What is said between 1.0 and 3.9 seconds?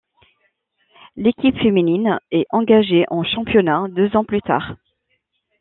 L'équipe féminine est engagé en championnat